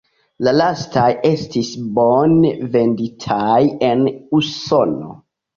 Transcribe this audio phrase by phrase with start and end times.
[0.45, 1.69] La lastaj estis
[1.99, 3.61] bone venditaj
[3.91, 4.03] en
[4.41, 5.17] Usono.